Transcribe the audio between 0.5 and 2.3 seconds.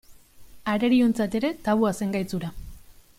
Arerioentzat ere tabua zen gaitz